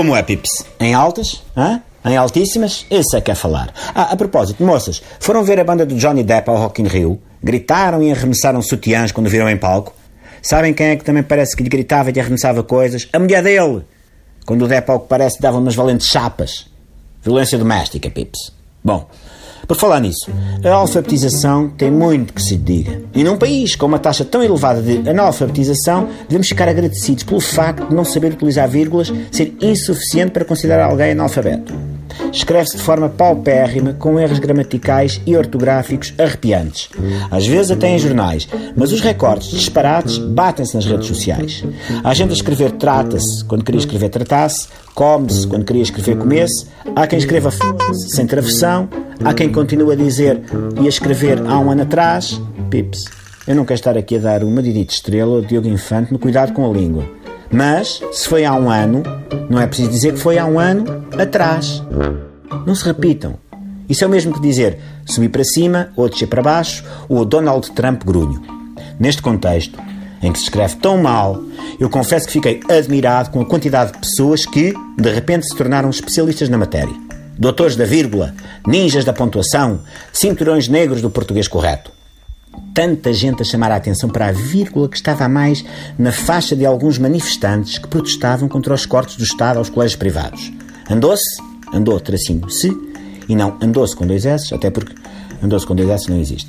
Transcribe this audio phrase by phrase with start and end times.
[0.00, 0.64] Como é, Pips?
[0.80, 1.42] Em altas?
[1.54, 1.82] Hã?
[2.02, 2.86] Em altíssimas?
[2.90, 3.70] Esse é que é falar.
[3.94, 7.20] Ah, a propósito, moças, foram ver a banda do Johnny Depp ao Rock in Rio?
[7.44, 9.92] Gritaram e arremessaram sutiãs quando viram em palco?
[10.40, 13.10] Sabem quem é que também parece que lhe gritava e lhe arremessava coisas?
[13.12, 13.82] A mulher dele!
[14.46, 16.66] Quando o Depp, ao que parece, dava umas valentes chapas.
[17.22, 18.52] Violência doméstica, Pips.
[18.82, 19.06] Bom,
[19.70, 20.28] por falar nisso,
[20.64, 23.00] a alfabetização tem muito que se diga.
[23.14, 27.86] E num país com uma taxa tão elevada de analfabetização, devemos ficar agradecidos pelo facto
[27.86, 31.72] de não saber utilizar vírgulas ser insuficiente para considerar alguém analfabeto.
[32.32, 36.88] Escreve-se de forma paupérrima, com erros gramaticais e ortográficos arrepiantes.
[37.30, 41.64] Às vezes até em jornais, mas os recortes disparates batem-se nas redes sociais.
[42.02, 47.06] Há gente a escrever trata-se quando queria escrever tratasse, come-se quando queria escrever comesse, há
[47.06, 48.88] quem escreva foda-se sem travessão,
[49.24, 50.40] há quem continue a dizer
[50.80, 52.40] e a escrever há um ano atrás.
[52.70, 53.04] Pips,
[53.46, 56.52] eu não quero estar aqui a dar uma Didite Estrela ou Diogo Infante no cuidado
[56.52, 57.19] com a língua.
[57.52, 59.02] Mas, se foi há um ano,
[59.48, 61.82] não é preciso dizer que foi há um ano atrás.
[62.64, 63.34] Não se repitam.
[63.88, 67.72] Isso é o mesmo que dizer subir para cima ou descer para baixo ou Donald
[67.72, 68.40] Trump grunho.
[69.00, 69.80] Neste contexto,
[70.22, 71.42] em que se escreve tão mal,
[71.80, 75.90] eu confesso que fiquei admirado com a quantidade de pessoas que, de repente, se tornaram
[75.90, 76.94] especialistas na matéria.
[77.36, 78.34] Doutores da vírgula,
[78.64, 79.80] ninjas da pontuação,
[80.12, 81.90] cinturões negros do português correto
[82.74, 85.64] tanta gente a chamar a atenção para a vírgula que estava a mais
[85.98, 90.52] na faixa de alguns manifestantes que protestavam contra os cortes do Estado aos colégios privados.
[90.88, 91.40] Andou-se,
[91.72, 92.70] andou tracinho se,
[93.28, 94.94] e não andou-se com dois S, até porque
[95.42, 96.48] andou-se com dois S não existe.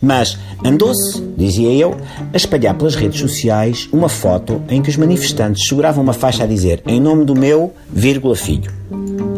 [0.00, 1.96] Mas andou-se, dizia eu,
[2.32, 6.46] a espalhar pelas redes sociais uma foto em que os manifestantes seguravam uma faixa a
[6.46, 8.70] dizer em nome do meu, vírgula, filho.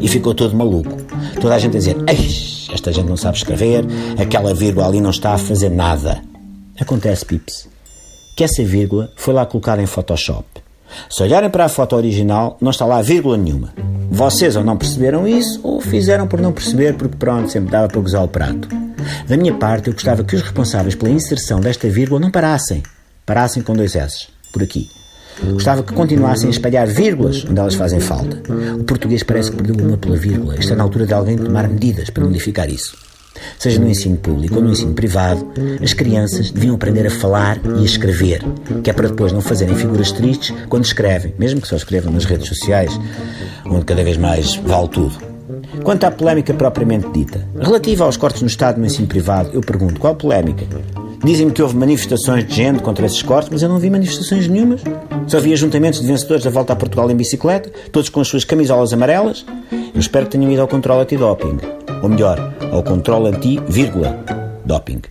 [0.01, 0.97] E ficou todo maluco.
[1.41, 2.56] Toda a gente a dizer, Eish!
[2.77, 3.85] Esta gente não sabe escrever,
[4.19, 6.23] aquela vírgula ali não está a fazer nada.
[6.79, 7.69] Acontece, Pips,
[8.37, 10.45] que essa vírgula foi lá colocada em Photoshop.
[11.11, 13.73] Se olharem para a foto original, não está lá vírgula nenhuma.
[14.11, 18.01] Vocês ou não perceberam isso, ou fizeram por não perceber, porque pronto, sempre dava para
[18.01, 18.69] gozar o prato.
[19.27, 22.83] Da minha parte, eu gostava que os responsáveis pela inserção desta vírgula não parassem.
[23.25, 24.89] Parassem com dois S, por aqui.
[25.53, 28.41] Gostava que continuassem a espalhar vírgulas onde elas fazem falta.
[28.79, 30.57] O português parece que perdeu uma pela vírgula.
[30.57, 32.97] Está na altura de alguém tomar medidas para modificar isso.
[33.59, 35.47] Seja no ensino público ou no ensino privado,
[35.83, 38.43] as crianças deviam aprender a falar e a escrever,
[38.83, 42.25] que é para depois não fazerem figuras tristes quando escrevem, mesmo que só escrevam nas
[42.25, 42.99] redes sociais,
[43.67, 45.15] onde cada vez mais vale tudo.
[45.83, 50.01] Quanto à polémica propriamente dita, relativa aos cortes no Estado no ensino privado, eu pergunto:
[50.01, 50.65] qual polémica?
[51.27, 54.81] Dizem-me que houve manifestações de gente contra esses cortes, mas eu não vi manifestações nenhumas.
[55.27, 58.45] Só vi ajuntamentos de vencedores da volta a Portugal em bicicleta, todos com as suas
[58.45, 59.45] camisolas amarelas.
[59.73, 61.59] Eu espero que tenham ido ao controle antidoping.
[62.01, 65.03] Ou melhor, ao controle anti-doping.